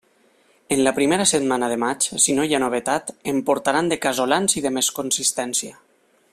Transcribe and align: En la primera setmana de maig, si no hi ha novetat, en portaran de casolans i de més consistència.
En 0.75 0.79
la 0.85 0.93
primera 0.99 1.27
setmana 1.31 1.69
de 1.73 1.77
maig, 1.83 2.07
si 2.23 2.35
no 2.39 2.47
hi 2.49 2.57
ha 2.57 2.61
novetat, 2.65 3.13
en 3.33 3.45
portaran 3.51 3.93
de 3.93 4.01
casolans 4.07 4.59
i 4.63 4.65
de 4.67 4.73
més 4.79 4.93
consistència. 5.03 5.79